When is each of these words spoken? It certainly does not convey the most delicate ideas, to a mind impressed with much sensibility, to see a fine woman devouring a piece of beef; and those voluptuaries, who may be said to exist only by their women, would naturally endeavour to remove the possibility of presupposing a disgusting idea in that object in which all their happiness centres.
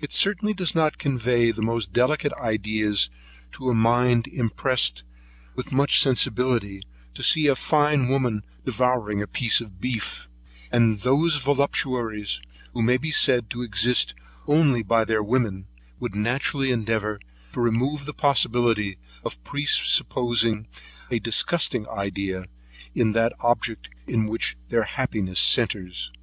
It 0.00 0.14
certainly 0.14 0.54
does 0.54 0.74
not 0.74 0.96
convey 0.96 1.50
the 1.50 1.60
most 1.60 1.92
delicate 1.92 2.32
ideas, 2.40 3.10
to 3.52 3.68
a 3.68 3.74
mind 3.74 4.26
impressed 4.28 5.04
with 5.54 5.72
much 5.72 6.00
sensibility, 6.00 6.82
to 7.12 7.22
see 7.22 7.48
a 7.48 7.54
fine 7.54 8.08
woman 8.08 8.44
devouring 8.64 9.20
a 9.20 9.26
piece 9.26 9.60
of 9.60 9.82
beef; 9.82 10.26
and 10.72 11.00
those 11.00 11.36
voluptuaries, 11.36 12.40
who 12.72 12.80
may 12.80 12.96
be 12.96 13.10
said 13.10 13.50
to 13.50 13.60
exist 13.60 14.14
only 14.46 14.82
by 14.82 15.04
their 15.04 15.22
women, 15.22 15.66
would 16.00 16.14
naturally 16.14 16.70
endeavour 16.72 17.20
to 17.52 17.60
remove 17.60 18.06
the 18.06 18.14
possibility 18.14 18.96
of 19.22 19.44
presupposing 19.44 20.66
a 21.10 21.18
disgusting 21.18 21.86
idea 21.90 22.46
in 22.94 23.12
that 23.12 23.34
object 23.40 23.90
in 24.06 24.28
which 24.28 24.56
all 24.56 24.64
their 24.70 24.84
happiness 24.84 25.40
centres. 25.40 26.10